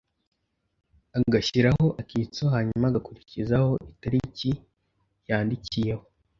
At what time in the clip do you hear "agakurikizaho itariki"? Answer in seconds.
2.87-4.49